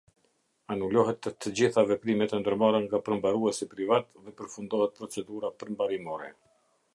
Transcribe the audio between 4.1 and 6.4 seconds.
dhe përfundohet procedura përmbarimore.